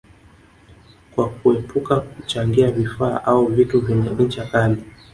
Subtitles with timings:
[1.15, 4.83] kwa kuepuka kuchangia vifaa au vitu vyenye ncha kali